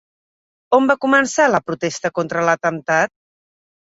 [0.77, 3.15] On va començar la protesta contra l'atemptat?